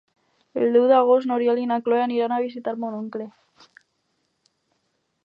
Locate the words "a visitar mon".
2.37-2.97